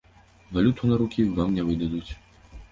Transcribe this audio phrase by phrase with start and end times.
[0.51, 2.11] Валюту на рукі вам не выдадуць!